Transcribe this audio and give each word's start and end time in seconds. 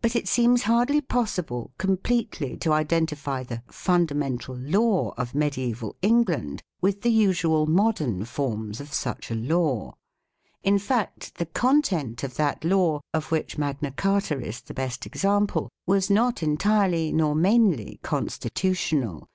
But 0.00 0.16
it 0.16 0.26
seems 0.26 0.62
hardly 0.62 1.02
possible 1.02 1.70
completely 1.76 2.56
to 2.56 2.72
identify 2.72 3.42
the 3.42 3.62
"fundamental 3.70 4.54
law" 4.56 5.12
of 5.18 5.34
mediaeval 5.34 5.96
England 6.00 6.62
with 6.80 7.02
the 7.02 7.10
usual 7.12 7.66
modern 7.66 8.24
forms 8.24 8.80
of 8.80 8.94
such 8.94 9.30
a 9.30 9.34
law. 9.34 9.96
In 10.62 10.78
fact 10.78 11.34
the 11.34 11.44
con 11.44 11.82
tent 11.82 12.24
of 12.24 12.36
that 12.36 12.64
law, 12.64 13.02
of 13.12 13.30
which 13.30 13.58
Magna 13.58 13.90
Carta 13.90 14.40
is 14.40 14.62
the 14.62 14.72
best 14.72 15.04
example, 15.04 15.68
was 15.86 16.08
not 16.08 16.42
entirely 16.42 17.12
nor 17.12 17.34
mainly" 17.34 17.98
constitutional 18.02 19.28